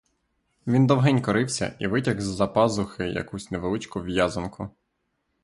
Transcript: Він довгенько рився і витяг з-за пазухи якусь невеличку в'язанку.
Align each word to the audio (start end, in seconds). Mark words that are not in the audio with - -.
Він 0.67 0.87
довгенько 0.87 1.33
рився 1.33 1.75
і 1.79 1.87
витяг 1.87 2.19
з-за 2.21 2.47
пазухи 2.47 3.07
якусь 3.09 3.51
невеличку 3.51 4.01
в'язанку. 4.01 4.69